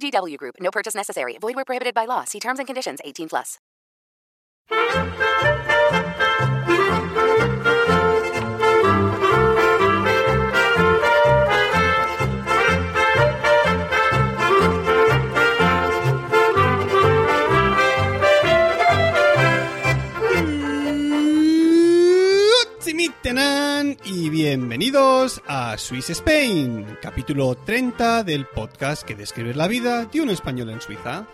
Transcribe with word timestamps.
VGW 0.00 0.36
Group. 0.36 0.56
No 0.60 0.70
purchase 0.70 0.94
necessary. 0.94 1.36
Void 1.40 1.56
where 1.56 1.64
prohibited 1.64 1.94
by 1.94 2.04
law. 2.06 2.24
See 2.24 2.40
terms 2.40 2.58
and 2.58 2.66
conditions. 2.66 2.98
18 3.04 3.28
plus. 3.28 3.58
Tenan 23.22 23.96
y 24.04 24.30
bienvenidos 24.30 25.42
a 25.48 25.76
Swiss 25.76 26.08
Spain, 26.10 26.86
capítulo 27.02 27.56
30 27.56 28.22
del 28.22 28.46
podcast 28.46 29.02
que 29.02 29.16
describe 29.16 29.54
la 29.54 29.66
vida 29.66 30.04
de 30.04 30.20
un 30.20 30.30
español 30.30 30.70
en 30.70 30.80
Suiza. 30.80 31.26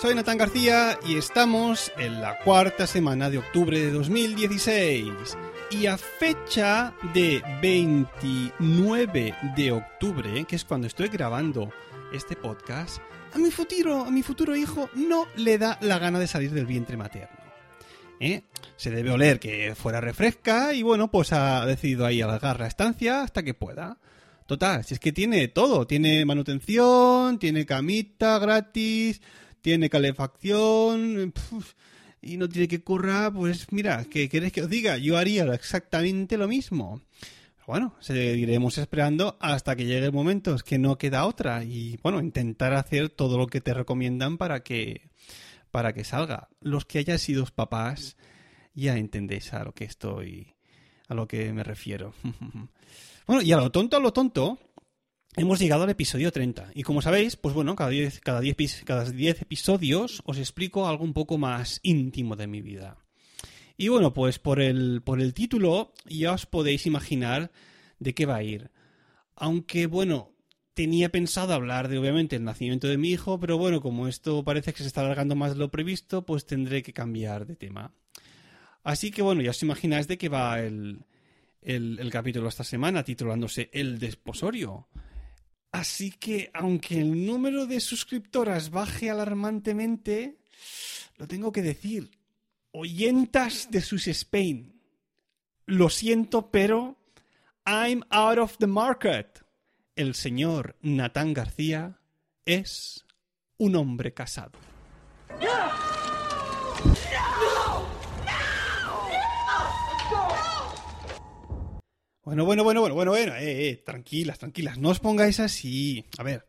Soy 0.00 0.14
Natán 0.14 0.38
García 0.38 0.98
y 1.06 1.18
estamos 1.18 1.92
en 1.98 2.22
la 2.22 2.38
cuarta 2.38 2.86
semana 2.86 3.28
de 3.28 3.36
octubre 3.36 3.78
de 3.78 3.90
2016. 3.90 5.36
Y 5.72 5.84
a 5.86 5.98
fecha 5.98 6.94
de 7.12 7.42
29 7.60 9.34
de 9.56 9.72
octubre, 9.72 10.44
que 10.46 10.56
es 10.56 10.64
cuando 10.64 10.86
estoy 10.86 11.08
grabando 11.08 11.70
este 12.14 12.34
podcast, 12.34 13.02
a 13.34 13.38
mi 13.38 13.50
futuro, 13.50 14.06
a 14.06 14.10
mi 14.10 14.22
futuro 14.22 14.56
hijo 14.56 14.88
no 14.94 15.26
le 15.36 15.58
da 15.58 15.76
la 15.82 15.98
gana 15.98 16.18
de 16.18 16.28
salir 16.28 16.52
del 16.52 16.64
vientre 16.64 16.96
materno. 16.96 17.45
¿Eh? 18.20 18.42
Se 18.76 18.90
debe 18.90 19.10
oler 19.10 19.40
que 19.40 19.74
fuera 19.74 20.00
refresca 20.00 20.74
y 20.74 20.82
bueno, 20.82 21.10
pues 21.10 21.32
ha 21.32 21.64
decidido 21.66 22.06
ahí 22.06 22.20
alargar 22.20 22.60
la 22.60 22.66
estancia 22.66 23.22
hasta 23.22 23.42
que 23.42 23.54
pueda. 23.54 23.98
Total, 24.46 24.84
si 24.84 24.94
es 24.94 25.00
que 25.00 25.12
tiene 25.12 25.48
todo, 25.48 25.86
tiene 25.86 26.24
manutención, 26.24 27.38
tiene 27.38 27.66
camita 27.66 28.38
gratis, 28.38 29.20
tiene 29.60 29.90
calefacción 29.90 31.32
y 32.22 32.36
no 32.36 32.48
tiene 32.48 32.68
que 32.68 32.82
currar, 32.82 33.32
pues 33.32 33.66
mira, 33.72 34.04
¿qué 34.04 34.28
queréis 34.28 34.52
que 34.52 34.62
os 34.62 34.70
diga? 34.70 34.98
Yo 34.98 35.18
haría 35.18 35.44
exactamente 35.52 36.38
lo 36.38 36.46
mismo. 36.46 37.02
Pero 37.56 37.66
bueno, 37.66 37.94
seguiremos 37.98 38.78
esperando 38.78 39.36
hasta 39.40 39.74
que 39.74 39.86
llegue 39.86 40.06
el 40.06 40.12
momento, 40.12 40.54
es 40.54 40.62
que 40.62 40.78
no 40.78 40.96
queda 40.96 41.26
otra 41.26 41.64
y 41.64 41.98
bueno, 42.02 42.20
intentar 42.20 42.74
hacer 42.74 43.08
todo 43.08 43.38
lo 43.38 43.48
que 43.48 43.60
te 43.60 43.74
recomiendan 43.74 44.38
para 44.38 44.62
que 44.62 45.10
para 45.76 45.92
que 45.92 46.04
salga. 46.04 46.48
Los 46.62 46.86
que 46.86 47.00
hayáis 47.00 47.20
sido 47.20 47.44
papás 47.44 48.16
ya 48.72 48.96
entendéis 48.96 49.52
a 49.52 49.62
lo 49.62 49.74
que 49.74 49.84
estoy, 49.84 50.54
a 51.06 51.12
lo 51.12 51.28
que 51.28 51.52
me 51.52 51.64
refiero. 51.64 52.14
bueno, 53.26 53.42
y 53.42 53.52
a 53.52 53.58
lo 53.58 53.70
tonto, 53.70 53.98
a 53.98 54.00
lo 54.00 54.10
tonto, 54.10 54.58
hemos 55.36 55.58
llegado 55.58 55.82
al 55.82 55.90
episodio 55.90 56.32
30. 56.32 56.70
Y 56.72 56.82
como 56.82 57.02
sabéis, 57.02 57.36
pues 57.36 57.54
bueno, 57.54 57.76
cada 57.76 57.90
10 57.90 58.20
cada 58.20 58.40
diez, 58.40 58.84
cada 58.86 59.04
diez 59.04 59.42
episodios 59.42 60.22
os 60.24 60.38
explico 60.38 60.88
algo 60.88 61.04
un 61.04 61.12
poco 61.12 61.36
más 61.36 61.78
íntimo 61.82 62.36
de 62.36 62.46
mi 62.46 62.62
vida. 62.62 62.96
Y 63.76 63.88
bueno, 63.88 64.14
pues 64.14 64.38
por 64.38 64.62
el, 64.62 65.02
por 65.02 65.20
el 65.20 65.34
título 65.34 65.92
ya 66.06 66.32
os 66.32 66.46
podéis 66.46 66.86
imaginar 66.86 67.50
de 67.98 68.14
qué 68.14 68.24
va 68.24 68.36
a 68.36 68.42
ir. 68.42 68.70
Aunque 69.34 69.88
bueno, 69.88 70.32
tenía 70.76 71.08
pensado 71.08 71.54
hablar 71.54 71.88
de 71.88 71.96
obviamente 71.96 72.36
el 72.36 72.44
nacimiento 72.44 72.86
de 72.86 72.98
mi 72.98 73.10
hijo, 73.10 73.40
pero 73.40 73.56
bueno, 73.56 73.80
como 73.80 74.08
esto 74.08 74.44
parece 74.44 74.74
que 74.74 74.82
se 74.82 74.88
está 74.88 75.00
alargando 75.00 75.34
más 75.34 75.54
de 75.54 75.58
lo 75.58 75.70
previsto, 75.70 76.26
pues 76.26 76.44
tendré 76.44 76.82
que 76.82 76.92
cambiar 76.92 77.46
de 77.46 77.56
tema. 77.56 77.94
Así 78.84 79.10
que 79.10 79.22
bueno, 79.22 79.40
ya 79.40 79.50
os 79.50 79.62
imagináis 79.62 80.06
de 80.06 80.18
qué 80.18 80.28
va 80.28 80.60
el, 80.60 81.00
el, 81.62 82.10
capítulo 82.10 82.48
esta 82.48 82.62
semana, 82.62 83.02
titulándose 83.02 83.70
El 83.72 83.98
desposorio. 83.98 84.86
Así 85.72 86.10
que, 86.10 86.50
aunque 86.52 87.00
el 87.00 87.24
número 87.24 87.66
de 87.66 87.80
suscriptoras 87.80 88.68
baje 88.68 89.08
alarmantemente, 89.08 90.36
lo 91.16 91.26
tengo 91.26 91.52
que 91.52 91.62
decir. 91.62 92.10
Oyentas 92.72 93.70
de 93.70 93.80
Sus 93.80 94.08
Spain. 94.08 94.78
Lo 95.64 95.88
siento, 95.88 96.50
pero 96.50 96.98
I'm 97.64 98.02
out 98.10 98.36
of 98.36 98.58
the 98.58 98.66
market. 98.66 99.45
El 99.96 100.14
señor 100.14 100.76
Natán 100.82 101.32
García 101.32 101.98
es 102.44 103.06
un 103.56 103.76
hombre 103.76 104.12
casado. 104.12 104.58
Bueno, 112.22 112.44
bueno, 112.44 112.62
bueno, 112.62 112.80
bueno, 112.82 112.94
bueno, 112.94 113.10
bueno, 113.12 113.34
eh, 113.36 113.70
eh, 113.70 113.76
tranquilas, 113.86 114.38
tranquilas, 114.38 114.76
no 114.76 114.90
os 114.90 115.00
pongáis 115.00 115.40
así. 115.40 116.04
A 116.18 116.22
ver, 116.22 116.46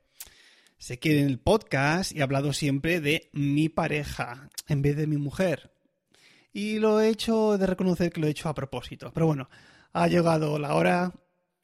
sé 0.77 0.99
que 0.99 1.17
en 1.17 1.25
el 1.25 1.39
podcast 1.39 2.13
he 2.13 2.21
hablado 2.21 2.51
siempre 2.51 2.99
de 2.99 3.29
mi 3.31 3.69
pareja 3.69 4.49
en 4.67 4.81
vez 4.81 4.97
de 4.97 5.07
mi 5.07 5.15
mujer. 5.15 5.71
Y 6.51 6.79
lo 6.79 6.99
he 6.99 7.07
hecho 7.07 7.57
de 7.57 7.65
reconocer 7.65 8.11
que 8.11 8.19
lo 8.19 8.27
he 8.27 8.31
hecho 8.31 8.49
a 8.49 8.55
propósito. 8.55 9.09
Pero 9.13 9.25
bueno, 9.25 9.49
ha 9.93 10.09
llegado 10.09 10.59
la 10.59 10.75
hora 10.75 11.13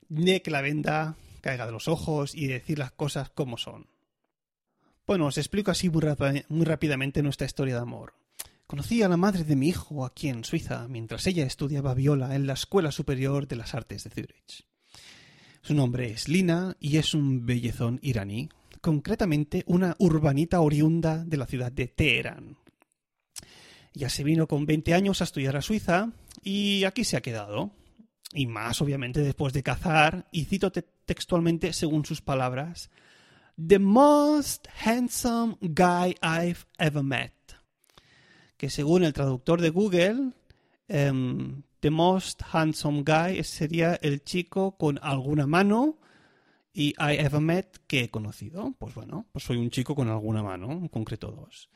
de 0.07 0.41
que 0.41 0.51
la 0.51 0.61
venda 0.61 1.17
caiga 1.43 1.65
de 1.65 1.73
los 1.73 1.89
ojos 1.89 2.33
y 2.33 2.47
decir 2.47 2.79
las 2.79 2.93
cosas 2.93 3.29
como 3.29 3.57
son. 3.57 3.87
Bueno, 5.05 5.27
os 5.27 5.37
explico 5.37 5.71
así 5.71 5.89
muy, 5.89 6.01
muy 6.47 6.65
rápidamente 6.65 7.21
nuestra 7.21 7.45
historia 7.45 7.75
de 7.75 7.81
amor. 7.81 8.13
Conocí 8.65 9.03
a 9.03 9.09
la 9.09 9.17
madre 9.17 9.43
de 9.43 9.57
mi 9.57 9.67
hijo 9.67 10.05
aquí 10.05 10.29
en 10.29 10.45
Suiza 10.45 10.87
mientras 10.87 11.27
ella 11.27 11.45
estudiaba 11.45 11.93
viola 11.93 12.33
en 12.33 12.47
la 12.47 12.53
Escuela 12.53 12.91
Superior 12.91 13.45
de 13.45 13.57
las 13.57 13.75
Artes 13.75 14.05
de 14.05 14.09
Zurich. 14.09 14.65
Su 15.61 15.73
nombre 15.73 16.11
es 16.11 16.29
Lina 16.29 16.77
y 16.79 16.95
es 16.97 17.13
un 17.13 17.45
bellezón 17.45 17.99
iraní, 18.01 18.47
concretamente 18.79 19.63
una 19.67 19.97
urbanita 19.99 20.61
oriunda 20.61 21.25
de 21.25 21.37
la 21.37 21.45
ciudad 21.45 21.73
de 21.73 21.87
Teherán. 21.87 22.57
Ya 23.93 24.09
se 24.09 24.23
vino 24.23 24.47
con 24.47 24.65
20 24.65 24.93
años 24.93 25.19
a 25.19 25.25
estudiar 25.25 25.57
a 25.57 25.61
Suiza 25.61 26.13
y 26.41 26.85
aquí 26.85 27.03
se 27.03 27.17
ha 27.17 27.21
quedado. 27.21 27.71
Y 28.33 28.47
más, 28.47 28.81
obviamente, 28.81 29.21
después 29.21 29.53
de 29.53 29.63
cazar, 29.63 30.27
y 30.31 30.45
cito 30.45 30.71
te 30.71 30.81
textualmente 30.81 31.73
según 31.73 32.05
sus 32.05 32.21
palabras, 32.21 32.89
The 33.55 33.79
most 33.79 34.67
handsome 34.83 35.57
guy 35.61 36.15
I've 36.21 36.65
ever 36.79 37.03
met 37.03 37.33
que 38.63 38.69
según 38.69 39.03
el 39.03 39.11
traductor 39.11 39.59
de 39.59 39.71
Google, 39.71 40.31
um, 40.87 41.63
the 41.81 41.89
most 41.89 42.41
handsome 42.53 43.03
guy 43.03 43.43
sería 43.43 43.95
el 43.95 44.23
chico 44.23 44.77
con 44.77 45.01
alguna 45.03 45.45
mano 45.45 45.97
y 46.73 46.91
I 46.91 47.17
ever 47.19 47.41
met 47.41 47.79
que 47.87 48.05
he 48.05 48.09
conocido. 48.09 48.73
Pues 48.79 48.95
bueno, 48.95 49.27
pues 49.33 49.43
soy 49.43 49.57
un 49.57 49.69
chico 49.69 49.95
con 49.95 50.07
alguna 50.07 50.41
mano, 50.41 50.71
en 50.71 50.87
concreto 50.87 51.29
dos. 51.29 51.69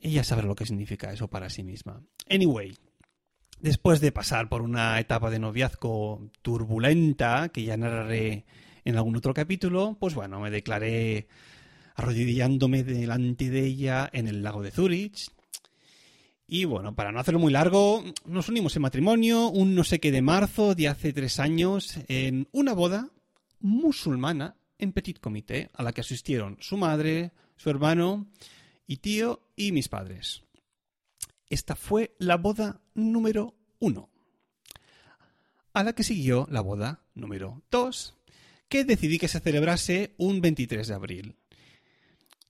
Ella 0.00 0.24
sabe 0.24 0.44
lo 0.44 0.54
que 0.54 0.64
significa 0.64 1.12
eso 1.12 1.28
para 1.28 1.50
sí 1.50 1.62
misma. 1.62 2.02
Anyway, 2.30 2.78
después 3.60 4.00
de 4.00 4.12
pasar 4.12 4.48
por 4.48 4.62
una 4.62 4.98
etapa 5.00 5.30
de 5.30 5.38
noviazgo 5.38 6.30
turbulenta, 6.42 7.48
que 7.50 7.64
ya 7.64 7.76
narraré 7.76 8.44
en 8.84 8.96
algún 8.96 9.16
otro 9.16 9.34
capítulo, 9.34 9.96
pues 9.98 10.14
bueno, 10.14 10.40
me 10.40 10.50
declaré 10.50 11.28
arrodillándome 11.94 12.84
delante 12.84 13.50
de 13.50 13.66
ella 13.66 14.08
en 14.12 14.28
el 14.28 14.42
lago 14.42 14.62
de 14.62 14.70
Zurich. 14.70 15.30
Y 16.46 16.64
bueno, 16.64 16.94
para 16.94 17.12
no 17.12 17.20
hacerlo 17.20 17.40
muy 17.40 17.52
largo, 17.52 18.02
nos 18.24 18.48
unimos 18.48 18.74
en 18.76 18.82
matrimonio 18.82 19.48
un 19.48 19.74
no 19.74 19.84
sé 19.84 20.00
qué 20.00 20.10
de 20.10 20.22
marzo 20.22 20.74
de 20.74 20.88
hace 20.88 21.12
tres 21.12 21.38
años 21.40 21.98
en 22.08 22.48
una 22.52 22.72
boda 22.72 23.10
musulmana 23.60 24.56
en 24.78 24.92
Petit 24.92 25.18
Comité, 25.18 25.68
a 25.74 25.82
la 25.82 25.92
que 25.92 26.00
asistieron 26.00 26.56
su 26.60 26.76
madre, 26.76 27.32
su 27.56 27.68
hermano 27.68 28.26
y 28.86 28.98
tío 28.98 29.42
y 29.56 29.72
mis 29.72 29.88
padres. 29.88 30.42
Esta 31.50 31.74
fue 31.74 32.14
la 32.18 32.36
boda 32.36 32.80
número 32.94 33.54
uno. 33.78 34.10
A 35.72 35.84
la 35.84 35.92
que 35.92 36.02
siguió 36.02 36.46
la 36.50 36.60
boda 36.60 37.02
número 37.14 37.62
dos, 37.70 38.16
que 38.68 38.84
decidí 38.84 39.18
que 39.18 39.28
se 39.28 39.40
celebrase 39.40 40.14
un 40.18 40.40
23 40.40 40.86
de 40.86 40.94
abril. 40.94 41.36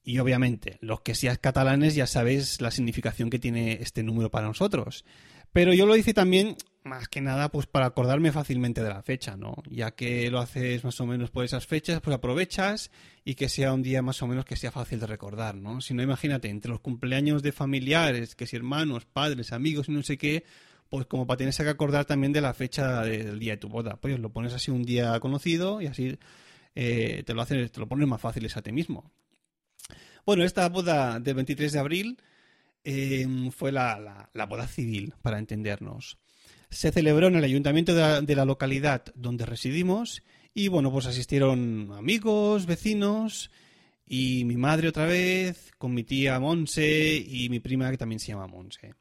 Y 0.03 0.19
obviamente, 0.19 0.79
los 0.81 1.03
que 1.03 1.15
seáis 1.15 1.39
catalanes 1.39 1.95
ya 1.95 2.07
sabéis 2.07 2.61
la 2.61 2.71
significación 2.71 3.31
que 3.31 3.39
tiene 3.39 3.75
este 3.83 4.03
número 4.03 4.31
para 4.31 4.47
nosotros. 4.47 5.05
Pero 5.53 5.75
yo 5.75 5.87
lo 5.87 5.97
hice 5.97 6.15
también 6.15 6.57
más 6.89 7.09
que 7.09 7.21
nada 7.21 7.51
pues 7.51 7.67
para 7.67 7.87
acordarme 7.87 8.33
fácilmente 8.33 8.83
de 8.83 8.89
la 8.89 9.03
fecha, 9.03 9.37
¿no? 9.37 9.55
Ya 9.71 9.93
que 9.93 10.31
lo 10.31 10.41
haces 10.41 10.83
más 10.85 11.01
o 11.01 11.07
menos 11.07 11.31
por 11.31 11.45
esas 11.45 11.67
fechas, 11.67 12.01
pues 12.01 12.17
aprovechas 12.17 12.91
y 13.25 13.35
que 13.35 13.49
sea 13.49 13.73
un 13.73 13.83
día 13.83 14.03
más 14.03 14.23
o 14.23 14.27
menos 14.27 14.45
que 14.45 14.57
sea 14.57 14.73
fácil 14.73 14.99
de 14.99 15.07
recordar, 15.07 15.55
¿no? 15.55 15.81
Si 15.81 15.95
no, 15.95 16.03
imagínate, 16.03 16.49
entre 16.49 16.71
los 16.71 16.81
cumpleaños 16.81 17.43
de 17.43 17.53
familiares, 17.53 18.35
que 18.35 18.47
si 18.47 18.57
hermanos, 18.57 19.05
padres, 19.05 19.53
amigos 19.53 19.89
y 19.89 19.93
no 19.93 20.03
sé 20.03 20.19
qué, 20.19 20.45
pues 20.89 21.07
como 21.07 21.27
para 21.27 21.39
tenerse 21.39 21.63
que 21.63 21.71
acordar 21.71 22.05
también 22.07 22.33
de 22.33 22.41
la 22.41 22.55
fecha 22.55 23.03
del 23.03 23.39
día 23.39 23.53
de 23.53 23.59
tu 23.59 23.69
boda. 23.69 23.97
Pues 24.01 24.19
lo 24.19 24.33
pones 24.33 24.55
así 24.55 24.71
un 24.71 24.83
día 24.83 25.19
conocido 25.21 25.81
y 25.81 25.87
así 25.87 26.19
eh, 26.75 27.23
te 27.27 27.35
lo 27.35 27.43
haces, 27.43 27.71
te 27.71 27.81
lo 27.81 27.89
pones 27.89 28.09
más 28.09 28.21
fácil 28.21 28.49
a 28.55 28.63
ti 28.63 28.73
mismo. 28.73 29.11
Bueno, 30.25 30.45
esta 30.45 30.69
boda 30.69 31.19
del 31.21 31.35
23 31.37 31.73
de 31.73 31.79
abril 31.79 32.23
em, 32.85 33.51
fue 33.51 33.73
la, 33.73 34.29
boda 34.49 34.67
civil, 34.69 35.15
para 35.23 35.39
entendernos. 35.39 36.19
Se 36.71 36.93
celebró 36.93 37.29
en 37.29 37.37
el 37.37 37.45
ayuntamiento 37.45 37.95
de 37.95 38.35
la, 38.35 38.45
localidad 38.45 39.05
donde 39.15 39.47
residimos 39.47 40.23
y 40.55 40.69
bueno, 40.69 40.93
pues 40.93 41.07
asistieron 41.07 41.93
amigos, 41.97 42.67
vecinos 42.67 43.51
y 44.07 44.45
mi 44.45 44.57
madre 44.57 44.89
otra 44.89 45.07
vez, 45.07 45.73
con 45.79 45.95
mi 45.95 46.05
tía 46.05 46.39
Monse 46.41 47.17
y 47.17 47.49
mi 47.49 47.61
prima 47.61 47.91
que 47.91 47.99
también 47.99 48.21
se 48.21 48.29
llama 48.29 48.47
Monse. 48.47 48.95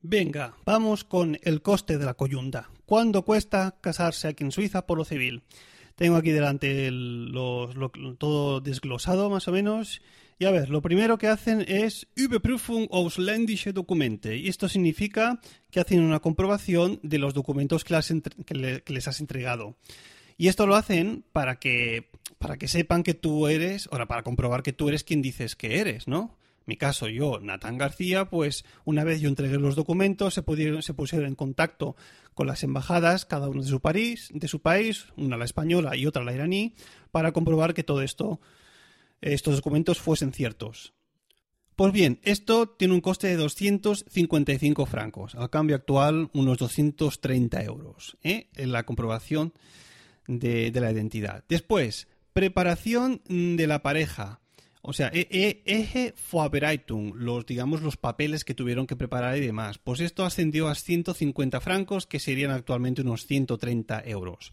Venga, 0.00 0.54
vamos 0.64 1.04
con 1.04 1.38
el 1.42 1.60
coste 1.62 1.98
de 1.98 2.04
la 2.04 2.14
coyunda. 2.14 2.70
¿Cuánto 2.86 3.24
cuesta 3.24 3.78
casarse 3.80 4.28
aquí 4.28 4.44
en 4.44 4.52
Suiza 4.52 4.86
por 4.86 4.98
lo 4.98 5.04
civil? 5.04 5.42
Tengo 5.96 6.16
aquí 6.16 6.30
delante 6.30 6.90
todo 8.18 8.60
desglosado 8.60 9.30
más 9.30 9.48
o 9.48 9.52
menos. 9.52 10.00
Y 10.40 10.44
a 10.44 10.52
ver, 10.52 10.70
lo 10.70 10.82
primero 10.82 11.18
que 11.18 11.26
hacen 11.26 11.64
es 11.66 12.06
Überprüfung 12.14 12.88
ausländische 12.92 13.72
Dokumente. 13.72 14.36
Y 14.36 14.48
esto 14.48 14.68
significa 14.68 15.40
que 15.70 15.80
hacen 15.80 16.00
una 16.00 16.20
comprobación 16.20 17.00
de 17.02 17.18
los 17.18 17.34
documentos 17.34 17.84
que, 17.84 18.82
les 18.86 19.08
has 19.08 19.20
entregado. 19.20 19.76
Y 20.36 20.46
esto 20.46 20.66
lo 20.66 20.76
hacen 20.76 21.24
para 21.32 21.58
que, 21.58 22.10
para 22.38 22.56
que 22.56 22.68
sepan 22.68 23.02
que 23.02 23.14
tú 23.14 23.48
eres, 23.48 23.88
ahora 23.90 24.06
para 24.06 24.22
comprobar 24.22 24.62
que 24.62 24.72
tú 24.72 24.88
eres 24.88 25.02
quien 25.02 25.22
dices 25.22 25.56
que 25.56 25.80
eres, 25.80 26.06
¿no? 26.06 26.38
mi 26.68 26.76
caso, 26.76 27.08
yo, 27.08 27.40
Natán 27.40 27.78
García, 27.78 28.26
pues 28.26 28.66
una 28.84 29.02
vez 29.02 29.22
yo 29.22 29.30
entregué 29.30 29.56
los 29.56 29.74
documentos, 29.74 30.34
se, 30.34 30.42
pudieron, 30.42 30.82
se 30.82 30.92
pusieron 30.92 31.26
en 31.26 31.34
contacto 31.34 31.96
con 32.34 32.46
las 32.46 32.62
embajadas, 32.62 33.24
cada 33.24 33.48
uno 33.48 33.62
de 33.62 33.68
su, 33.68 33.80
país, 33.80 34.28
de 34.34 34.48
su 34.48 34.60
país, 34.60 35.06
una 35.16 35.38
la 35.38 35.46
española 35.46 35.96
y 35.96 36.04
otra 36.04 36.24
la 36.24 36.34
iraní, 36.34 36.74
para 37.10 37.32
comprobar 37.32 37.72
que 37.72 37.84
todo 37.84 38.02
esto, 38.02 38.38
estos 39.20 39.56
documentos 39.56 39.98
fuesen 39.98 40.32
ciertos. 40.32 40.94
Pues 41.78 41.92
bien, 41.92 42.18
esto 42.24 42.68
tiene 42.68 42.94
un 42.94 43.00
coste 43.00 43.28
de 43.28 43.36
255 43.36 44.84
francos, 44.84 45.36
al 45.36 45.48
cambio 45.48 45.76
actual 45.76 46.28
unos 46.32 46.58
230 46.58 47.62
euros, 47.62 48.16
¿eh? 48.24 48.48
en 48.56 48.72
la 48.72 48.82
comprobación 48.82 49.52
de, 50.26 50.72
la 50.74 50.90
identidad. 50.90 51.44
Después, 51.48 52.08
preparación 52.32 53.22
de 53.28 53.66
la 53.68 53.80
pareja. 53.80 54.40
O 54.82 54.92
sea, 54.92 55.08
e, 55.14 55.28
e, 55.30 55.62
eje 55.66 56.14
Vorbereitung, 56.32 57.14
los, 57.14 57.46
digamos, 57.46 57.80
los 57.80 57.96
papeles 57.96 58.44
que 58.44 58.54
tuvieron 58.54 58.88
que 58.88 58.96
preparar 58.96 59.36
y 59.36 59.40
demás. 59.40 59.78
Pues 59.78 60.00
esto 60.00 60.24
ascendió 60.24 60.66
a 60.66 60.74
150 60.74 61.60
francos, 61.60 62.06
que 62.06 62.18
serían 62.18 62.50
actualmente 62.50 63.02
unos 63.02 63.24
130 63.26 64.02
euros. 64.04 64.52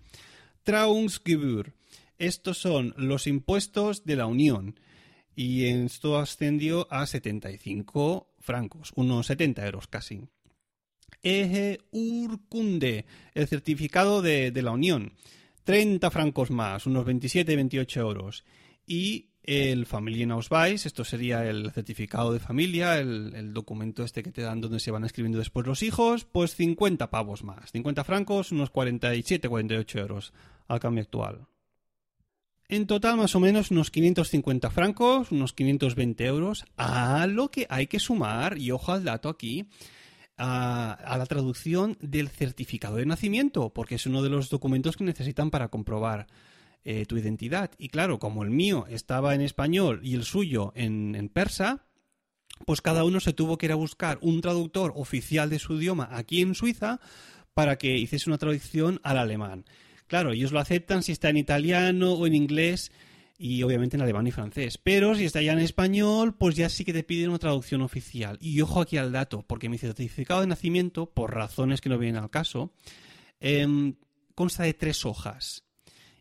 Trauungsgebühr, 0.63 1.73
estos 2.17 2.57
son 2.57 2.93
los 2.97 3.27
impuestos 3.27 4.05
de 4.05 4.15
la 4.15 4.25
Unión. 4.25 4.79
Y 5.35 5.65
esto 5.65 6.17
ascendió 6.17 6.87
a 6.91 7.05
75 7.05 8.29
francos, 8.39 8.93
unos 8.95 9.27
70 9.27 9.65
euros 9.65 9.87
casi. 9.87 10.21
Eje 11.21 11.79
Urkunde, 11.91 13.05
el 13.33 13.47
certificado 13.47 14.21
de, 14.21 14.51
la 14.61 14.71
Unión. 14.71 15.13
30 15.63 16.11
francos 16.11 16.51
más, 16.51 16.85
unos 16.85 17.05
27-28 17.05 17.97
euros. 17.97 18.45
Y 18.85 19.31
el 19.43 19.85
Familienausweis, 19.85 20.85
esto 20.85 21.03
sería 21.03 21.47
el 21.47 21.71
certificado 21.71 22.31
de 22.31 22.39
familia, 22.39 22.99
el, 22.99 23.53
documento 23.53 24.03
este 24.03 24.23
que 24.23 24.31
te 24.31 24.41
dan 24.41 24.61
donde 24.61 24.79
se 24.79 24.91
van 24.91 25.03
escribiendo 25.03 25.39
después 25.39 25.65
los 25.67 25.83
hijos, 25.83 26.25
pues 26.25 26.55
50 26.55 27.09
pavos 27.09 27.43
más, 27.43 27.71
50 27.71 28.03
francos, 28.03 28.51
unos 28.51 28.69
47, 28.69 29.49
48 29.49 29.99
euros 29.99 30.33
al 30.67 30.79
cambio 30.79 31.03
actual. 31.03 31.47
En 32.67 32.87
total, 32.87 33.17
más 33.17 33.35
o 33.35 33.39
menos 33.39 33.69
unos 33.69 33.91
550 33.91 34.71
francos, 34.71 35.31
unos 35.31 35.53
520 35.53 36.25
euros, 36.25 36.65
a 36.77 37.27
lo 37.27 37.51
que 37.51 37.67
hay 37.69 37.85
que 37.85 37.99
sumar, 37.99 38.57
y 38.57 38.71
ojo 38.71 38.91
al 38.91 39.03
dato 39.03 39.29
aquí, 39.29 39.67
a, 40.37 41.15
la 41.17 41.25
traducción 41.27 41.97
del 42.01 42.29
certificado 42.29 42.97
de 42.97 43.05
nacimiento, 43.05 43.71
porque 43.71 43.95
es 43.95 44.05
uno 44.07 44.23
de 44.23 44.29
los 44.29 44.49
documentos 44.49 44.97
que 44.97 45.03
necesitan 45.03 45.51
para 45.51 45.67
comprobar 45.67 46.27
eh, 46.83 47.05
tu 47.05 47.17
identidad. 47.17 47.71
Y 47.77 47.89
claro, 47.89 48.19
como 48.19 48.43
el 48.43 48.49
mío 48.49 48.85
estaba 48.89 49.35
en 49.35 49.41
español 49.41 50.01
y 50.03 50.15
el 50.15 50.23
suyo 50.23 50.71
en, 50.75 51.29
persa, 51.29 51.85
pues 52.65 52.81
cada 52.81 53.03
uno 53.03 53.19
se 53.19 53.33
tuvo 53.33 53.57
que 53.57 53.67
ir 53.67 53.71
a 53.71 53.75
buscar 53.75 54.17
un 54.21 54.41
traductor 54.41 54.91
oficial 54.95 55.49
de 55.49 55.59
su 55.59 55.75
idioma 55.75 56.09
aquí 56.11 56.41
en 56.41 56.55
Suiza 56.55 56.99
para 57.53 57.77
que 57.77 57.97
hiciese 57.97 58.29
una 58.29 58.37
traducción 58.37 58.99
al 59.03 59.17
alemán. 59.17 59.65
Claro, 60.07 60.31
ellos 60.31 60.51
lo 60.51 60.59
aceptan 60.59 61.03
si 61.03 61.11
está 61.11 61.29
en 61.29 61.37
italiano 61.37 62.13
o 62.13 62.27
en 62.27 62.35
inglés 62.35 62.91
y 63.37 63.63
obviamente 63.63 63.97
en 63.97 64.01
alemán 64.01 64.27
y 64.27 64.31
francés. 64.31 64.77
Pero 64.77 65.15
si 65.15 65.25
está 65.25 65.41
ya 65.41 65.53
en 65.53 65.59
español, 65.59 66.35
pues 66.37 66.55
ya 66.55 66.69
sí 66.69 66.85
que 66.85 66.93
te 66.93 67.03
piden 67.03 67.29
una 67.29 67.39
traducción 67.39 67.81
oficial. 67.81 68.37
Y 68.39 68.61
ojo 68.61 68.81
aquí 68.81 68.97
al 68.97 69.11
dato, 69.11 69.43
porque 69.45 69.69
mi 69.69 69.77
certificado 69.77 70.41
de 70.41 70.47
nacimiento, 70.47 71.07
por 71.07 71.33
razones 71.33 71.81
que 71.81 71.89
no 71.89 71.97
vienen 71.97 72.21
al 72.21 72.29
caso, 72.29 72.71
em, 73.39 73.95
consta 74.35 74.63
de 74.63 74.73
tres 74.73 75.05
hojas. 75.05 75.63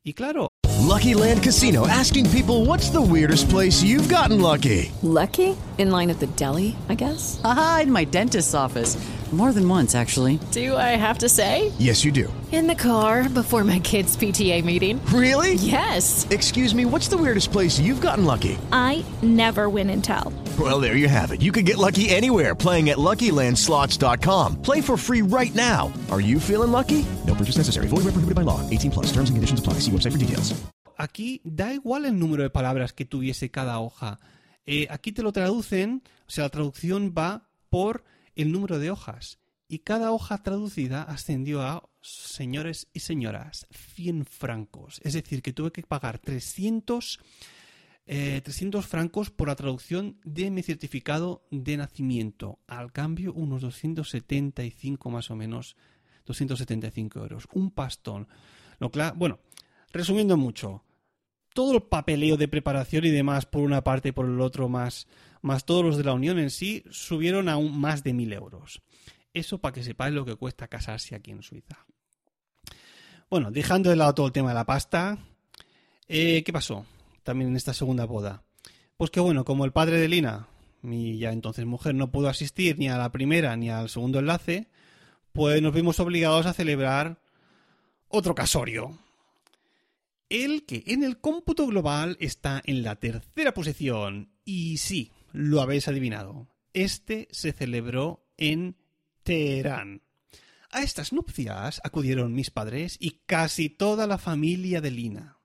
Y 0.03 0.15
claro. 0.15 0.49
Lucky 0.87 1.15
Land 1.15 1.43
Casino 1.43 1.87
asking 1.87 2.29
people 2.31 2.67
what's 2.67 2.91
the 2.91 3.01
weirdest 3.01 3.49
place 3.49 3.83
you've 3.83 4.09
gotten 4.09 4.41
lucky. 4.41 4.93
Lucky? 5.03 5.57
In 5.79 5.91
line 5.91 6.11
at 6.11 6.19
the 6.19 6.27
deli, 6.37 6.77
I 6.89 6.95
guess. 6.95 7.41
Aha, 7.43 7.81
in 7.85 7.93
my 7.93 8.05
dentist's 8.05 8.55
office. 8.55 8.97
More 9.33 9.53
than 9.53 9.69
once, 9.69 9.97
actually. 9.97 10.39
Do 10.53 10.77
I 10.77 10.95
have 10.97 11.19
to 11.19 11.29
say? 11.29 11.73
Yes, 11.79 12.05
you 12.05 12.13
do. 12.13 12.33
In 12.53 12.69
the 12.69 12.75
car 12.77 13.29
before 13.29 13.65
my 13.65 13.81
kids' 13.81 14.17
PTA 14.17 14.65
meeting. 14.65 15.05
Really? 15.07 15.55
Yes. 15.55 16.25
Excuse 16.31 16.73
me, 16.73 16.85
what's 16.85 17.09
the 17.09 17.17
weirdest 17.17 17.51
place 17.51 17.81
you've 17.81 18.01
gotten 18.01 18.25
lucky? 18.25 18.57
I 18.71 19.05
never 19.23 19.69
win 19.69 19.91
and 19.91 20.05
tell. 20.05 20.33
Well, 20.57 20.79
there 20.79 20.95
you 20.95 21.09
have 21.09 21.33
it. 21.33 21.43
You 21.43 21.51
can 21.51 21.65
get 21.65 21.79
lucky 21.79 22.11
anywhere 22.11 22.55
playing 22.55 22.91
at 22.91 22.99
LuckyLandSlots.com. 22.99 24.63
Play 24.63 24.81
for 24.81 24.97
free 24.97 25.23
right 25.23 25.55
now. 25.57 25.93
Are 26.13 26.21
you 26.21 26.39
feeling 26.39 26.71
lucky? 26.71 27.05
No 27.27 27.35
purchase 27.35 27.57
necessary. 27.57 27.89
Void 27.89 28.05
where 28.05 28.15
prohibited 28.15 28.37
by 28.37 28.43
law. 28.43 28.61
18 28.71 28.93
plus. 28.93 29.07
Terms 29.07 29.31
and 29.31 29.37
conditions 29.37 29.59
apply. 29.59 29.81
See 29.81 29.91
website 29.91 30.13
for 30.13 30.19
details. 30.19 30.55
Aquí 30.97 31.41
da 31.45 31.75
igual 31.75 32.05
el 32.05 32.17
número 32.19 32.45
de 32.45 32.51
palabras 32.51 32.93
que 32.93 33.05
tuviese 33.05 33.51
cada 33.51 33.81
hoja. 33.81 34.21
Eh, 34.65 34.87
aquí 34.91 35.11
te 35.13 35.23
lo 35.23 35.33
traducen, 35.33 36.03
o 36.27 36.31
sea, 36.31 36.45
la 36.45 36.51
traducción 36.51 37.13
va 37.17 37.49
por 37.69 38.05
el 38.35 38.53
número 38.53 38.79
de 38.79 38.91
hojas. 38.91 39.39
Y 39.67 39.81
cada 39.81 40.13
hoja 40.13 40.43
traducida 40.43 41.03
ascendió 41.03 41.63
a, 41.63 41.89
señores 42.03 42.89
y 42.93 43.01
señoras, 43.01 43.67
100 43.95 44.27
francos. 44.27 45.01
Es 45.03 45.15
decir, 45.15 45.43
que 45.43 45.53
tuve 45.53 45.73
que 45.73 45.83
pagar 45.83 46.19
300 46.19 47.21
300 48.07 48.85
eh, 48.85 48.89
francos 48.89 49.31
por 49.31 49.49
la 49.49 49.57
traducción 49.57 50.19
de 50.25 50.51
mi 50.51 50.63
certificado 50.63 51.47
de 51.51 51.79
nacimiento. 51.79 52.59
Al 52.67 52.93
cambio, 52.93 53.33
unos 53.33 53.63
275 53.63 55.11
más 55.11 55.31
o 55.31 55.37
menos, 55.37 55.77
275 56.27 57.21
euros. 57.21 57.49
Un 57.55 57.71
pastón. 57.71 58.29
Lo 58.79 58.91
bueno, 59.15 59.41
resumiendo 59.91 60.37
mucho, 60.37 60.85
todo 61.55 61.77
el 61.77 61.83
papeleo 61.83 62.37
de 62.37 62.49
preparación 62.49 63.07
y 63.07 63.11
demás 63.11 63.47
por 63.47 63.63
una 63.63 63.83
parte 63.83 64.11
y 64.11 64.13
por 64.13 64.27
el 64.27 64.41
otro 64.43 64.69
más, 64.69 65.07
más 65.41 65.65
todos 65.65 65.83
los 65.83 65.97
de 65.97 66.05
la 66.05 66.13
Unión 66.13 66.39
en 66.39 66.51
sí, 66.51 66.85
subieron 66.91 67.49
a 67.49 67.57
un 67.57 67.81
más 67.81 68.05
de 68.05 68.13
1.000 68.13 68.35
euros. 68.35 68.83
Eso 69.33 69.59
para 69.59 69.73
que 69.73 69.83
sepáis 69.83 70.15
lo 70.15 70.27
que 70.27 70.37
cuesta 70.37 70.69
casarse 70.69 71.15
aquí 71.15 71.31
en 71.31 71.43
Suiza. 71.43 71.87
Bueno, 73.31 73.51
dejando 73.51 73.89
de 73.89 73.97
lado 73.97 74.15
todo 74.15 74.27
el 74.27 74.33
tema 74.33 74.51
de 74.51 74.55
la 74.55 74.67
pasta, 74.67 75.19
eh, 76.07 76.43
¿qué 76.45 76.53
pasó? 76.53 76.85
también 77.25 77.51
en 77.51 77.57
esta 77.57 77.75
segunda 77.75 78.05
boda. 78.05 78.45
Pues 78.97 79.11
que 79.11 79.19
bueno, 79.19 79.45
como 79.45 79.65
el 79.65 79.73
padre 79.73 79.99
de 79.99 80.09
Lina, 80.09 80.47
mi 80.83 81.19
ya 81.19 81.33
entonces 81.33 81.67
mujer, 81.67 81.97
no 81.97 82.13
pudo 82.13 82.29
asistir 82.29 82.79
ni 82.79 82.89
a 82.89 82.99
la 82.99 83.11
primera 83.11 83.57
ni 83.57 83.71
al 83.71 83.89
segundo 83.89 84.21
enlace, 84.21 84.69
pues 85.33 85.61
nos 85.61 85.75
vimos 85.75 85.99
obligados 85.99 86.47
a 86.47 86.53
celebrar 86.53 87.19
otro 88.09 88.37
casorio. 88.37 88.97
El 90.35 90.67
que 90.67 90.83
en 90.89 91.05
el 91.05 91.21
cómputo 91.21 91.65
global 91.69 92.17
está 92.19 92.61
en 92.67 92.83
la 92.83 92.97
tercera 92.97 93.55
posición. 93.55 94.33
Y 94.45 94.79
sí, 94.79 95.13
lo 95.31 95.61
habéis 95.61 95.87
adivinado. 95.87 96.49
Este 96.73 97.29
se 97.31 97.53
celebró 97.53 98.27
en 98.37 98.77
Teherán. 99.23 100.03
A 100.73 100.83
estas 100.83 101.13
nupcias 101.13 101.81
acudieron 101.85 102.35
mis 102.35 102.51
padres 102.51 102.97
y 102.99 103.21
casi 103.27 103.69
toda 103.69 104.09
la 104.09 104.19
familia 104.19 104.81
de 104.81 104.91
Lina. 104.91 105.39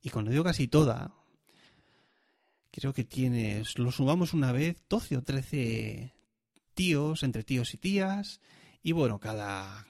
Y 0.00 0.08
cuando 0.08 0.30
digo 0.30 0.44
casi 0.44 0.68
toda, 0.68 1.12
creo 2.70 2.94
que 2.94 3.04
tienes, 3.04 3.78
lo 3.78 3.92
sumamos 3.92 4.32
una 4.32 4.52
vez, 4.52 4.78
12 4.88 5.18
o 5.18 5.22
13 5.22 6.14
tíos, 6.72 7.22
entre 7.24 7.44
tíos 7.44 7.74
y 7.74 7.76
tías, 7.76 8.40
Y 8.82 8.92
bueno, 8.92 9.20
cada, 9.20 9.86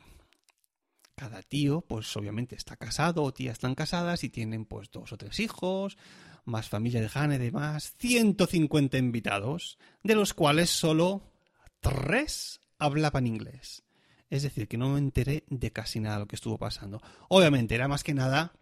cada 1.15 1.43
tío, 1.43 1.83
pues 1.83 2.17
obviamente 2.17 2.55
está 2.57 2.77
casado 2.77 3.23
o 3.23 3.33
tía 3.33 3.53
están 3.53 3.75
casadas 3.75 4.25
y 4.25 4.29
tienen 4.29 4.65
pues 4.65 4.91
dos 4.91 5.13
o 5.13 5.17
tres 5.17 5.41
hijos, 5.41 5.97
más 6.45 6.69
familia 6.69 7.01
lejana 7.01 7.37
y 7.37 7.39
demás. 7.39 7.95
150 7.99 8.99
invitados, 8.99 9.79
de 10.03 10.15
los 10.15 10.35
cuales 10.35 10.71
solo 10.71 11.23
tres 11.81 12.61
hablaban 12.79 13.27
inglés. 13.27 13.85
Es 14.31 14.43
decir, 14.43 14.67
que 14.67 14.79
no 14.79 14.89
me 14.89 14.99
enteré 14.99 15.45
de 15.49 15.71
casi 15.73 16.01
nada 16.01 16.17
de 16.17 16.21
lo 16.21 16.27
que 16.27 16.37
estuvo 16.37 16.59
pasando. 16.59 17.03
Obviamente, 17.29 17.75
era 17.75 17.87
más 17.87 18.03
que 18.03 18.15
nada 18.15 18.53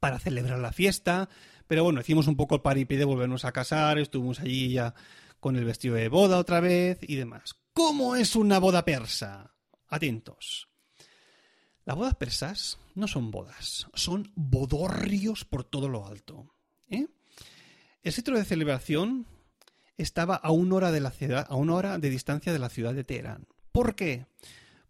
para 0.00 0.18
celebrar 0.18 0.58
la 0.58 0.72
fiesta, 0.72 1.28
pero 1.66 1.84
bueno, 1.84 2.00
hicimos 2.00 2.26
un 2.26 2.36
poco 2.36 2.54
el 2.54 2.62
paripé 2.62 2.96
de 2.96 3.04
volvernos 3.04 3.44
a 3.44 3.52
casar, 3.52 3.98
estuvimos 3.98 4.40
allí 4.40 4.72
ya 4.72 4.94
con 5.40 5.56
el 5.56 5.64
vestido 5.64 5.94
de 5.94 6.08
boda 6.08 6.38
otra 6.38 6.60
vez 6.60 6.98
y 7.02 7.16
demás. 7.16 7.54
¿Cómo 7.72 8.16
es 8.16 8.34
una 8.34 8.58
boda 8.58 8.84
persa? 8.84 9.54
Atentos. 9.88 10.68
Las 11.88 11.96
bodas 11.96 12.16
persas 12.16 12.78
no 12.96 13.08
son 13.08 13.30
bodas, 13.30 13.86
son 13.94 14.30
bodorrios 14.34 15.46
por 15.46 15.64
todo 15.64 15.88
lo 15.88 16.06
alto. 16.06 16.54
¿eh? 16.90 17.06
El 18.02 18.12
sitio 18.12 18.34
de 18.34 18.44
celebración 18.44 19.24
estaba 19.96 20.34
a 20.34 20.50
una 20.50 20.74
hora 20.74 20.92
de 20.92 21.00
la 21.00 21.10
ciudad, 21.10 21.46
a 21.48 21.56
una 21.56 21.72
hora 21.72 21.98
de 21.98 22.10
distancia 22.10 22.52
de 22.52 22.58
la 22.58 22.68
ciudad 22.68 22.92
de 22.92 23.04
Teherán. 23.04 23.46
¿Por 23.72 23.94
qué? 23.94 24.26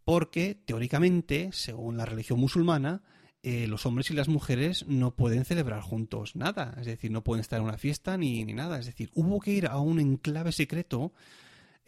Porque 0.04 0.56
teóricamente, 0.56 1.50
según 1.52 1.96
la 1.96 2.04
religión 2.04 2.40
musulmana, 2.40 3.04
eh, 3.44 3.68
los 3.68 3.86
hombres 3.86 4.10
y 4.10 4.14
las 4.14 4.26
mujeres 4.26 4.84
no 4.88 5.14
pueden 5.14 5.44
celebrar 5.44 5.82
juntos 5.82 6.34
nada, 6.34 6.74
es 6.80 6.86
decir, 6.86 7.12
no 7.12 7.22
pueden 7.22 7.42
estar 7.42 7.60
en 7.60 7.66
una 7.66 7.78
fiesta 7.78 8.18
ni, 8.18 8.44
ni 8.44 8.54
nada, 8.54 8.80
es 8.80 8.86
decir, 8.86 9.12
hubo 9.14 9.38
que 9.38 9.52
ir 9.52 9.68
a 9.68 9.78
un 9.78 10.00
enclave 10.00 10.50
secreto 10.50 11.12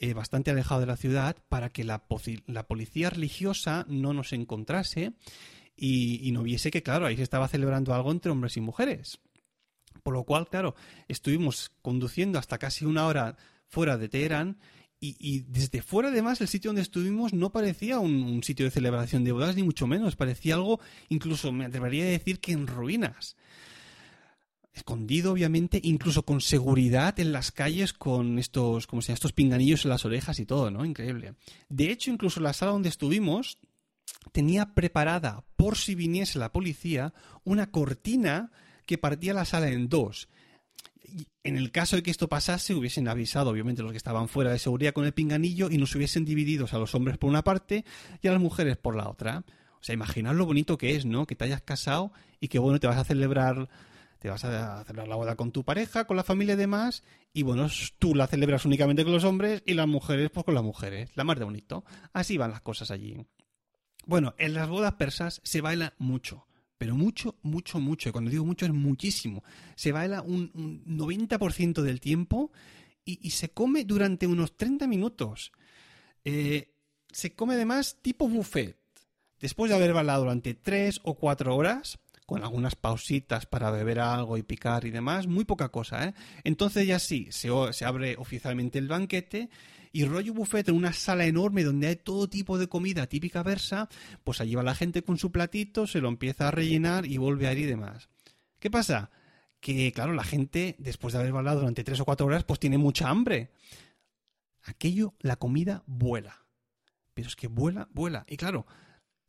eh, 0.02 0.14
bastante 0.14 0.50
alejado 0.50 0.80
de 0.80 0.86
la 0.86 0.96
ciudad 0.96 1.36
para 1.50 1.68
que 1.68 1.84
la, 1.84 2.04
la 2.46 2.66
policía 2.66 3.10
religiosa 3.10 3.84
no 3.86 4.14
nos 4.14 4.32
encontrase 4.32 5.12
y, 5.76 6.30
no 6.32 6.42
viese 6.42 6.70
que, 6.70 6.82
claro, 6.82 7.04
ahí 7.04 7.16
se 7.16 7.22
estaba 7.22 7.48
celebrando 7.48 7.92
algo 7.92 8.10
entre 8.10 8.30
hombres 8.30 8.56
y 8.56 8.62
mujeres. 8.62 9.20
Por 10.02 10.14
lo 10.14 10.24
cual, 10.24 10.48
claro, 10.48 10.74
estuvimos 11.06 11.70
conduciendo 11.82 12.38
hasta 12.38 12.56
casi 12.56 12.86
una 12.86 13.06
hora 13.06 13.36
fuera 13.66 13.98
de 13.98 14.08
Teherán 14.08 14.58
y, 15.02 15.40
desde 15.48 15.82
fuera, 15.82 16.08
además, 16.08 16.40
el 16.40 16.48
sitio 16.48 16.70
donde 16.70 16.82
estuvimos 16.82 17.34
no 17.34 17.52
parecía 17.52 17.98
un, 17.98 18.42
sitio 18.42 18.64
de 18.64 18.70
celebración 18.70 19.22
de 19.22 19.32
bodas, 19.32 19.54
ni 19.54 19.62
mucho 19.62 19.86
menos. 19.86 20.16
Parecía 20.16 20.54
algo, 20.54 20.80
incluso 21.10 21.52
me 21.52 21.66
atrevería 21.66 22.04
a 22.04 22.08
decir 22.08 22.40
que 22.40 22.52
en 22.52 22.66
ruinas 22.66 23.36
escondido 24.72 25.32
obviamente, 25.32 25.80
incluso 25.82 26.24
con 26.24 26.40
seguridad 26.40 27.18
en 27.18 27.32
las 27.32 27.52
calles 27.52 27.92
con 27.92 28.38
estos, 28.38 28.86
como 28.86 29.02
se 29.02 29.08
llama, 29.08 29.14
estos 29.14 29.32
pinganillos 29.32 29.84
en 29.84 29.90
las 29.90 30.04
orejas 30.04 30.38
y 30.38 30.46
todo, 30.46 30.70
¿no? 30.70 30.84
Increíble. 30.84 31.34
De 31.68 31.90
hecho, 31.90 32.10
incluso 32.10 32.40
la 32.40 32.52
sala 32.52 32.72
donde 32.72 32.88
estuvimos 32.88 33.58
tenía 34.32 34.74
preparada, 34.74 35.44
por 35.56 35.76
si 35.76 35.94
viniese 35.94 36.38
la 36.38 36.52
policía, 36.52 37.12
una 37.44 37.70
cortina 37.70 38.52
que 38.86 38.98
partía 38.98 39.34
la 39.34 39.44
sala 39.44 39.68
en 39.68 39.88
dos. 39.88 40.28
En 41.42 41.56
el 41.56 41.72
caso 41.72 41.96
de 41.96 42.02
que 42.02 42.10
esto 42.10 42.28
pasase, 42.28 42.74
hubiesen 42.74 43.08
avisado, 43.08 43.50
obviamente, 43.50 43.82
los 43.82 43.90
que 43.90 43.96
estaban 43.96 44.28
fuera 44.28 44.52
de 44.52 44.58
seguridad 44.58 44.92
con 44.92 45.04
el 45.04 45.12
pinganillo 45.12 45.70
y 45.70 45.78
nos 45.78 45.94
hubiesen 45.94 46.24
divididos 46.24 46.74
a 46.74 46.78
los 46.78 46.94
hombres 46.94 47.18
por 47.18 47.30
una 47.30 47.42
parte 47.42 47.84
y 48.22 48.28
a 48.28 48.32
las 48.32 48.40
mujeres 48.40 48.76
por 48.76 48.94
la 48.94 49.08
otra. 49.08 49.44
O 49.80 49.82
sea, 49.82 49.94
imaginad 49.94 50.34
lo 50.34 50.46
bonito 50.46 50.78
que 50.78 50.94
es, 50.94 51.06
¿no? 51.06 51.26
Que 51.26 51.34
te 51.34 51.44
hayas 51.44 51.62
casado 51.62 52.12
y 52.38 52.48
que, 52.48 52.58
bueno, 52.58 52.78
te 52.78 52.86
vas 52.86 52.98
a 52.98 53.04
celebrar 53.04 53.68
te 54.20 54.28
vas 54.28 54.44
a 54.44 54.84
celebrar 54.84 55.08
la 55.08 55.16
boda 55.16 55.34
con 55.34 55.50
tu 55.50 55.64
pareja, 55.64 56.04
con 56.04 56.16
la 56.16 56.22
familia 56.22 56.54
y 56.54 56.58
demás, 56.58 57.02
y 57.32 57.42
bueno, 57.42 57.68
tú 57.98 58.14
la 58.14 58.26
celebras 58.26 58.66
únicamente 58.66 59.02
con 59.02 59.14
los 59.14 59.24
hombres 59.24 59.62
y 59.64 59.72
las 59.72 59.88
mujeres 59.88 60.30
pues 60.30 60.44
con 60.44 60.54
las 60.54 60.62
mujeres, 60.62 61.10
la 61.16 61.24
más 61.24 61.38
de 61.38 61.44
bonito. 61.44 61.84
Así 62.12 62.36
van 62.36 62.50
las 62.50 62.60
cosas 62.60 62.90
allí. 62.90 63.16
Bueno, 64.06 64.34
en 64.36 64.52
las 64.52 64.68
bodas 64.68 64.92
persas 64.94 65.40
se 65.42 65.62
baila 65.62 65.94
mucho, 65.98 66.46
pero 66.76 66.94
mucho, 66.94 67.38
mucho, 67.42 67.80
mucho. 67.80 68.10
Y 68.10 68.12
cuando 68.12 68.30
digo 68.30 68.44
mucho 68.44 68.66
es 68.66 68.72
muchísimo. 68.72 69.42
Se 69.74 69.90
baila 69.90 70.20
un, 70.20 70.50
un 70.54 70.98
90% 70.98 71.80
del 71.80 72.00
tiempo 72.00 72.52
y, 73.06 73.26
y, 73.26 73.30
se 73.30 73.50
come 73.50 73.84
durante 73.84 74.26
unos 74.26 74.54
30 74.54 74.86
minutos. 74.86 75.50
Eh, 76.24 76.74
se 77.10 77.34
come 77.34 77.54
además 77.54 77.96
tipo 78.02 78.28
buffet. 78.28 78.76
Después 79.40 79.70
de 79.70 79.76
haber 79.76 79.94
bailado 79.94 80.24
durante 80.24 80.52
3 80.52 81.00
o 81.04 81.14
4 81.14 81.56
horas, 81.56 81.98
con 82.30 82.44
algunas 82.44 82.76
pausitas 82.76 83.44
para 83.44 83.72
beber 83.72 83.98
algo 83.98 84.36
y 84.36 84.44
picar 84.44 84.84
y 84.84 84.92
demás, 84.92 85.26
muy 85.26 85.44
poca 85.44 85.70
cosa, 85.70 86.04
¿eh? 86.04 86.14
Entonces 86.44 86.86
ya 86.86 87.00
sí, 87.00 87.26
se, 87.32 87.50
abre 87.84 88.14
oficialmente 88.18 88.78
el 88.78 88.86
banquete 88.86 89.50
y 89.90 90.04
rollo 90.04 90.32
buffet 90.32 90.68
en 90.68 90.76
una 90.76 90.92
sala 90.92 91.26
enorme 91.26 91.64
donde 91.64 91.88
hay 91.88 91.96
todo 91.96 92.30
tipo 92.30 92.56
de 92.56 92.68
comida 92.68 93.08
típica 93.08 93.42
versa, 93.42 93.88
pues 94.22 94.40
allí 94.40 94.54
va 94.54 94.62
la 94.62 94.76
gente 94.76 95.02
con 95.02 95.18
su 95.18 95.32
platito, 95.32 95.88
se 95.88 96.00
lo 96.00 96.06
empieza 96.06 96.46
a 96.46 96.50
rellenar 96.52 97.04
y 97.04 97.16
vuelve 97.16 97.48
a 97.48 97.52
ir 97.52 97.58
y 97.58 97.66
demás. 97.66 98.08
¿Qué 98.60 98.70
pasa? 98.70 99.10
Que, 99.58 99.90
claro, 99.90 100.12
la 100.12 100.22
gente, 100.22 100.76
después 100.78 101.12
de 101.12 101.18
haber 101.18 101.32
bailado 101.32 101.58
durante 101.58 101.82
tres 101.82 101.98
o 101.98 102.04
cuatro 102.04 102.26
horas, 102.26 102.44
pues 102.44 102.60
tiene 102.60 102.78
mucha 102.78 103.08
hambre. 103.08 103.50
Aquello, 104.62 105.14
la 105.18 105.34
comida 105.34 105.82
vuela. 105.86 106.44
Pero 107.12 107.26
es 107.26 107.34
que 107.34 107.48
vuela, 107.48 107.88
vuela. 107.90 108.24
Y 108.28 108.36
claro, 108.36 108.66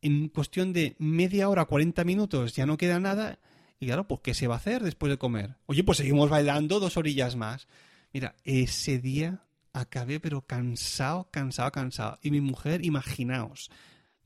en 0.02 0.28
cuestión 0.28 0.72
de 0.72 0.96
media 0.98 1.48
hora, 1.48 1.64
40 1.64 2.04
minutos, 2.04 2.54
ya 2.54 2.66
no 2.66 2.76
queda 2.76 3.00
nada. 3.00 3.38
Y 3.78 3.86
claro, 3.86 4.06
pues 4.06 4.20
¿qué 4.22 4.34
se 4.34 4.48
va 4.48 4.54
a 4.54 4.58
hacer 4.58 4.82
después 4.82 5.10
de 5.10 5.18
comer? 5.18 5.56
Oye, 5.66 5.84
pues 5.84 5.98
seguimos 5.98 6.28
bailando 6.28 6.80
dos 6.80 6.96
orillas 6.96 7.36
más. 7.36 7.68
Mira, 8.12 8.36
ese 8.44 8.98
día 8.98 9.44
acabé 9.72 10.20
pero 10.20 10.42
cansado, 10.42 11.28
cansado, 11.30 11.72
cansado. 11.72 12.18
Y 12.22 12.30
mi 12.30 12.40
mujer, 12.40 12.84
imaginaos, 12.84 13.70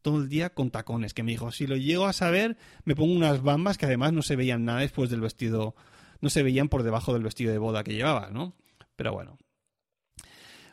todo 0.03 0.23
el 0.23 0.29
día 0.29 0.51
con 0.51 0.71
tacones, 0.71 1.15
que 1.15 1.23
me 1.23 1.33
dijo, 1.33 1.53
si 1.53 1.67
lo 1.67 1.77
llego 1.77 2.07
a 2.07 2.13
saber, 2.13 2.57
me 2.85 2.95
pongo 2.95 3.13
unas 3.13 3.43
bambas 3.43 3.79
que 3.79 3.87
además 3.87 4.13
no 4.13 4.23
se 4.23 4.37
veían 4.37 4.65
nada 4.65 4.81
después 4.81 5.11
del 5.11 5.21
vestido, 5.21 5.75
no 6.21 6.31
se 6.31 6.43
veían 6.43 6.69
por 6.69 6.83
debajo 6.83 7.13
del 7.13 7.23
vestido 7.23 7.53
de 7.53 7.59
boda 7.59 7.85
que 7.85 7.95
llevaba, 7.95 8.31
¿no? 8.31 8.55
Pero 8.97 9.13
bueno. 9.13 9.39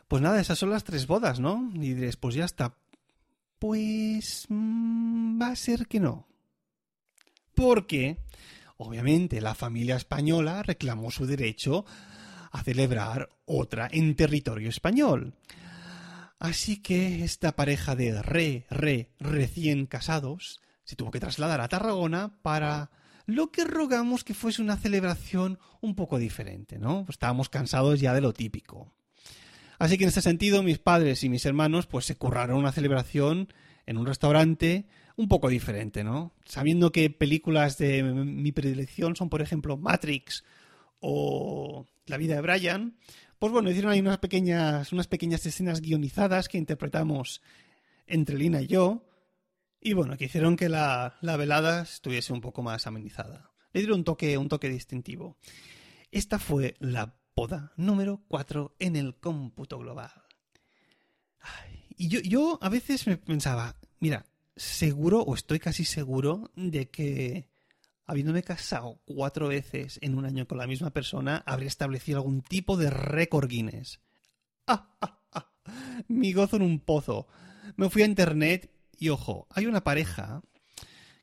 Pues 0.08 0.22
nada, 0.22 0.40
esas 0.40 0.58
son 0.58 0.70
las 0.70 0.84
tres 0.84 1.06
bodas, 1.06 1.40
¿no? 1.40 1.70
Y 1.74 1.94
diréis, 1.94 2.16
pues 2.16 2.34
ya 2.34 2.44
está. 2.44 2.74
Pues 3.64 4.44
mmm, 4.50 5.40
va 5.40 5.48
a 5.48 5.56
ser 5.56 5.86
que 5.86 5.98
no. 5.98 6.28
Porque, 7.54 8.18
obviamente, 8.76 9.40
la 9.40 9.54
familia 9.54 9.96
española 9.96 10.62
reclamó 10.62 11.10
su 11.10 11.24
derecho 11.24 11.86
a 12.52 12.62
celebrar 12.62 13.30
otra 13.46 13.88
en 13.90 14.16
territorio 14.16 14.68
español. 14.68 15.32
Así 16.38 16.82
que 16.82 17.24
esta 17.24 17.56
pareja 17.56 17.96
de 17.96 18.20
re, 18.20 18.66
re, 18.68 19.08
recién 19.18 19.86
casados 19.86 20.60
se 20.84 20.94
tuvo 20.94 21.10
que 21.10 21.20
trasladar 21.20 21.62
a 21.62 21.68
Tarragona 21.68 22.36
para 22.42 22.90
lo 23.24 23.50
que 23.50 23.64
rogamos 23.64 24.24
que 24.24 24.34
fuese 24.34 24.60
una 24.60 24.76
celebración 24.76 25.58
un 25.80 25.94
poco 25.94 26.18
diferente, 26.18 26.78
¿no? 26.78 27.06
Estábamos 27.08 27.48
cansados 27.48 27.98
ya 27.98 28.12
de 28.12 28.20
lo 28.20 28.34
típico. 28.34 28.92
Así 29.78 29.98
que 29.98 30.04
en 30.04 30.08
este 30.08 30.22
sentido, 30.22 30.62
mis 30.62 30.78
padres 30.78 31.24
y 31.24 31.28
mis 31.28 31.46
hermanos 31.46 31.86
pues 31.86 32.04
se 32.04 32.16
curraron 32.16 32.58
una 32.58 32.72
celebración 32.72 33.52
en 33.86 33.96
un 33.96 34.06
restaurante 34.06 34.86
un 35.16 35.28
poco 35.28 35.48
diferente, 35.48 36.04
¿no? 36.04 36.32
Sabiendo 36.44 36.90
que 36.92 37.10
películas 37.10 37.78
de 37.78 38.02
mi 38.02 38.52
predilección 38.52 39.14
son, 39.16 39.28
por 39.28 39.42
ejemplo, 39.42 39.76
Matrix 39.76 40.44
o 41.00 41.86
La 42.06 42.16
vida 42.16 42.34
de 42.34 42.40
Brian, 42.40 42.96
pues 43.38 43.52
bueno, 43.52 43.70
hicieron 43.70 43.92
ahí 43.92 44.00
unas 44.00 44.18
pequeñas, 44.18 44.92
unas 44.92 45.06
pequeñas 45.06 45.44
escenas 45.46 45.80
guionizadas 45.80 46.48
que 46.48 46.58
interpretamos 46.58 47.42
entre 48.06 48.38
Lina 48.38 48.62
y 48.62 48.66
yo, 48.66 49.06
y 49.80 49.92
bueno, 49.92 50.16
que 50.16 50.24
hicieron 50.24 50.56
que 50.56 50.68
la, 50.68 51.16
la 51.20 51.36
velada 51.36 51.82
estuviese 51.82 52.32
un 52.32 52.40
poco 52.40 52.62
más 52.62 52.86
amenizada. 52.86 53.50
Le 53.72 53.80
dieron 53.80 53.98
un 53.98 54.04
toque, 54.04 54.38
un 54.38 54.48
toque 54.48 54.68
distintivo. 54.68 55.36
Esta 56.10 56.38
fue 56.38 56.74
la 56.78 57.16
boda 57.34 57.72
número 57.76 58.22
4 58.28 58.76
en 58.78 58.96
el 58.96 59.16
cómputo 59.16 59.78
global. 59.78 60.12
Y 61.96 62.08
yo, 62.08 62.20
yo 62.20 62.58
a 62.62 62.68
veces 62.68 63.06
me 63.06 63.16
pensaba, 63.16 63.76
mira, 64.00 64.26
seguro 64.56 65.20
o 65.20 65.34
estoy 65.34 65.58
casi 65.58 65.84
seguro 65.84 66.50
de 66.56 66.90
que 66.90 67.48
habiéndome 68.06 68.42
casado 68.42 69.00
cuatro 69.04 69.48
veces 69.48 69.98
en 70.02 70.16
un 70.16 70.26
año 70.26 70.46
con 70.46 70.58
la 70.58 70.66
misma 70.66 70.90
persona, 70.90 71.42
habría 71.46 71.68
establecido 71.68 72.18
algún 72.18 72.42
tipo 72.42 72.76
de 72.76 72.90
récord 72.90 73.48
Guinness. 73.48 74.00
¡Ah, 74.66 74.94
ah, 75.00 75.20
ah! 75.32 75.52
Mi 76.08 76.32
gozo 76.32 76.56
en 76.56 76.62
un 76.62 76.80
pozo. 76.80 77.26
Me 77.76 77.88
fui 77.88 78.02
a 78.02 78.06
internet 78.06 78.70
y 78.98 79.08
ojo, 79.08 79.46
hay 79.50 79.66
una 79.66 79.84
pareja 79.84 80.42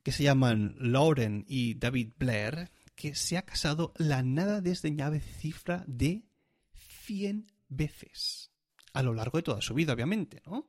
que 0.04 0.12
se 0.12 0.24
llaman 0.24 0.76
Lauren 0.80 1.46
y 1.48 1.76
David 1.76 2.14
Blair 2.18 2.72
que 3.02 3.16
se 3.16 3.36
ha 3.36 3.42
casado 3.42 3.94
la 3.98 4.22
nada 4.22 4.62
desdeñable 4.62 5.22
cifra 5.22 5.84
de 5.88 6.22
100 7.06 7.48
veces. 7.68 8.52
A 8.94 9.02
lo 9.02 9.16
largo 9.16 9.40
de 9.40 9.42
toda 9.42 9.60
su 9.60 9.74
vida, 9.74 9.94
obviamente, 9.94 10.44
¿no? 10.46 10.68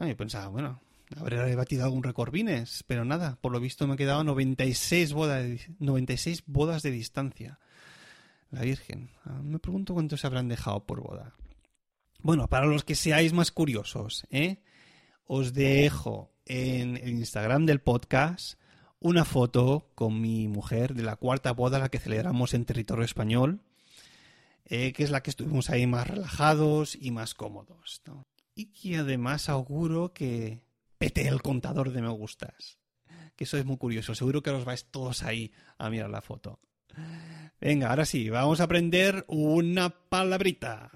Y 0.00 0.12
pensaba, 0.14 0.48
bueno, 0.48 0.80
habré 1.16 1.54
batido 1.54 1.84
algún 1.84 2.02
récord 2.02 2.34
Guinness, 2.34 2.82
pero 2.88 3.04
nada, 3.04 3.38
por 3.40 3.52
lo 3.52 3.60
visto 3.60 3.86
me 3.86 3.94
he 3.94 3.96
quedado 3.96 4.24
96 4.24 5.12
bodas, 5.12 5.46
96 5.78 6.42
bodas 6.46 6.82
de 6.82 6.90
distancia. 6.90 7.60
La 8.50 8.62
Virgen. 8.62 9.10
Me 9.44 9.60
pregunto 9.60 9.94
cuántos 9.94 10.22
se 10.22 10.26
habrán 10.26 10.48
dejado 10.48 10.84
por 10.84 11.00
boda. 11.00 11.36
Bueno, 12.22 12.48
para 12.48 12.66
los 12.66 12.82
que 12.82 12.96
seáis 12.96 13.32
más 13.32 13.52
curiosos, 13.52 14.26
¿eh? 14.30 14.64
os 15.26 15.52
dejo 15.52 16.32
en 16.44 16.96
el 16.96 17.10
Instagram 17.10 17.66
del 17.66 17.80
podcast 17.80 18.58
una 19.06 19.24
foto 19.24 19.88
con 19.94 20.20
mi 20.20 20.48
mujer 20.48 20.94
de 20.94 21.04
la 21.04 21.16
cuarta 21.16 21.52
boda 21.52 21.78
la 21.78 21.88
que 21.88 22.00
celebramos 22.00 22.54
en 22.54 22.64
territorio 22.64 23.04
español, 23.04 23.60
eh, 24.64 24.92
que 24.92 25.04
es 25.04 25.10
la 25.10 25.22
que 25.22 25.30
estuvimos 25.30 25.70
ahí 25.70 25.86
más 25.86 26.08
relajados 26.08 26.98
y 27.00 27.12
más 27.12 27.34
cómodos. 27.34 28.02
¿no? 28.04 28.24
Y 28.54 28.66
que 28.66 28.96
además 28.96 29.48
auguro 29.48 30.12
que 30.12 30.60
pete 30.98 31.28
el 31.28 31.40
contador 31.40 31.92
de 31.92 32.02
me 32.02 32.08
gustas. 32.08 32.78
Que 33.36 33.44
eso 33.44 33.58
es 33.58 33.64
muy 33.64 33.76
curioso. 33.76 34.14
Seguro 34.14 34.42
que 34.42 34.50
os 34.50 34.64
vais 34.64 34.86
todos 34.90 35.22
ahí 35.22 35.52
a 35.78 35.88
mirar 35.88 36.10
la 36.10 36.22
foto. 36.22 36.58
Venga, 37.60 37.90
ahora 37.90 38.06
sí, 38.06 38.28
vamos 38.28 38.60
a 38.60 38.64
aprender 38.64 39.24
una 39.28 39.90
palabrita. 39.90 40.90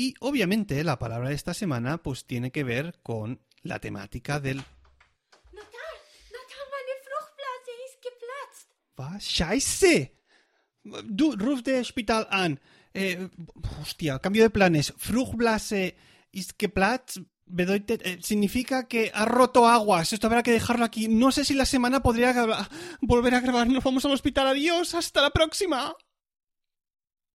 Y 0.00 0.14
obviamente 0.20 0.82
la 0.82 0.98
palabra 0.98 1.28
de 1.28 1.34
esta 1.34 1.52
semana 1.52 1.98
pues 1.98 2.24
tiene 2.24 2.50
que 2.50 2.64
ver 2.64 3.00
con 3.02 3.38
la 3.62 3.80
temática 3.80 4.40
del. 4.40 4.64
Was? 8.96 9.22
Scheiße. 9.22 10.16
Du, 11.04 11.36
ruf 11.36 11.60
de 11.62 11.80
hospital 11.80 12.26
an. 12.30 12.58
Eh, 12.94 13.28
hostia, 13.78 14.18
cambio 14.20 14.42
de 14.44 14.48
planes. 14.48 14.94
Fruchtblase 14.96 15.94
ist 16.32 16.52
geplatzt. 16.58 17.18
eh, 17.46 18.18
significa 18.22 18.88
que 18.88 19.10
ha 19.12 19.26
roto 19.26 19.68
aguas. 19.68 20.14
Esto 20.14 20.28
habrá 20.28 20.42
que 20.42 20.52
dejarlo 20.52 20.86
aquí. 20.86 21.08
No 21.08 21.30
sé 21.30 21.44
si 21.44 21.52
la 21.52 21.66
semana 21.66 22.00
podría 22.00 22.32
volver 23.02 23.34
a 23.34 23.40
grabar. 23.40 23.68
Nos 23.68 23.84
vamos 23.84 24.06
al 24.06 24.12
hospital. 24.12 24.46
Adiós. 24.46 24.94
Hasta 24.94 25.20
la 25.20 25.30
próxima. 25.30 25.94